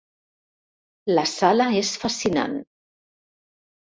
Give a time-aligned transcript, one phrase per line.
[1.19, 2.57] La sala és fascinant.